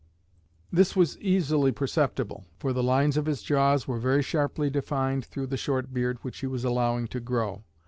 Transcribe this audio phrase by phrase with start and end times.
[0.71, 5.45] This was easily perceptible, for the lines of his jaws were very sharply defined through
[5.45, 7.63] the short beard which he was allowing to grow.